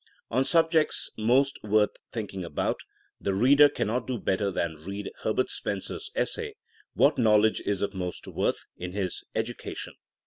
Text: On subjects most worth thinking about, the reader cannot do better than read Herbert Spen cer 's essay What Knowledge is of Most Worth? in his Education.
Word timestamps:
On 0.31 0.43
subjects 0.43 1.11
most 1.15 1.59
worth 1.61 1.95
thinking 2.11 2.43
about, 2.43 2.79
the 3.19 3.35
reader 3.35 3.69
cannot 3.69 4.07
do 4.07 4.17
better 4.17 4.49
than 4.49 4.83
read 4.83 5.11
Herbert 5.21 5.51
Spen 5.51 5.79
cer 5.79 5.97
's 5.99 6.09
essay 6.15 6.55
What 6.95 7.19
Knowledge 7.19 7.61
is 7.67 7.83
of 7.83 7.93
Most 7.93 8.27
Worth? 8.27 8.65
in 8.75 8.93
his 8.93 9.23
Education. 9.35 9.93